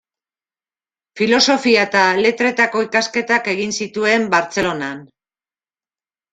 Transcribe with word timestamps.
Filosofia 1.21 1.83
eta 1.89 2.01
letretako 2.23 2.83
ikasketak 2.87 3.53
egin 3.55 3.77
zituen, 3.81 4.29
Bartzelonan. 4.35 5.07